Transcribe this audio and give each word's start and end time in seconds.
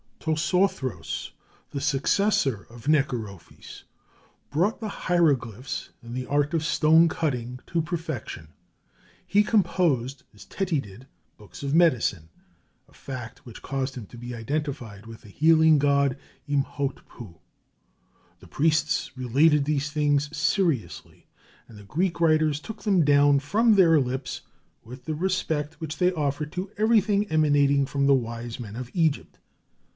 Tosorthros, 0.19 1.31
the 1.71 1.81
successor 1.81 2.65
of 2.69 2.85
Necherophes, 2.87 3.83
brought 4.51 4.79
the 4.79 4.87
hieroglyphs 5.07 5.89
and 6.03 6.15
the 6.15 6.27
art 6.27 6.53
of 6.53 6.63
stone 6.63 7.07
cutting 7.07 7.59
to 7.67 7.81
perfection. 7.81 8.49
He 9.25 9.41
composed, 9.43 10.23
as 10.33 10.45
Teti 10.45 10.79
did, 10.79 11.07
books 11.37 11.63
of 11.63 11.73
medicine, 11.73 12.29
a 12.87 12.93
fact 12.93 13.45
which 13.45 13.63
caused 13.63 13.95
him 13.95 14.05
to 14.07 14.17
be 14.17 14.35
identified 14.35 15.07
with 15.07 15.21
the 15.21 15.29
healing 15.29 15.79
god 15.79 16.17
Imhotpu. 16.47 17.35
The 18.39 18.47
priests 18.47 19.11
related 19.15 19.65
these 19.65 19.91
things 19.91 20.35
seriously, 20.35 21.27
and 21.67 21.77
the 21.79 21.83
Greek 21.83 22.19
writers 22.19 22.59
took 22.59 22.83
them 22.83 23.03
down 23.05 23.39
from 23.39 23.73
their 23.73 23.99
lips 23.99 24.41
with 24.83 25.05
the 25.05 25.15
respect 25.15 25.79
which 25.79 25.97
they 25.97 26.11
offered 26.13 26.51
to 26.53 26.71
everything 26.77 27.27
emanating 27.31 27.87
from 27.87 28.05
the 28.05 28.15
wise 28.15 28.59
men 28.59 28.75
of 28.75 28.91
Egypt. 28.93 29.37